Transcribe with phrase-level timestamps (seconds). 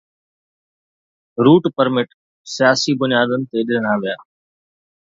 [1.45, 2.09] Route permit
[2.55, 4.17] سياسي بنيادن تي ڏنا ويا.